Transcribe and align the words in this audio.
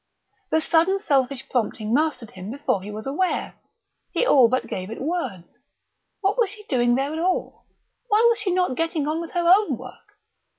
The 0.49 0.61
sudden 0.61 0.97
selfish 0.97 1.47
prompting 1.47 1.93
mastered 1.93 2.31
him 2.31 2.49
before 2.49 2.81
he 2.81 2.89
was 2.89 3.05
aware. 3.05 3.59
He 4.09 4.25
all 4.25 4.49
but 4.49 4.65
gave 4.65 4.89
it 4.89 4.99
words. 4.99 5.59
What 6.21 6.39
was 6.39 6.49
she 6.49 6.63
doing 6.63 6.95
there 6.95 7.13
at 7.13 7.19
all? 7.19 7.67
Why 8.07 8.25
was 8.27 8.39
she 8.39 8.49
not 8.49 8.75
getting 8.75 9.07
on 9.07 9.21
with 9.21 9.33
her 9.33 9.47
own 9.47 9.77
work? 9.77 10.17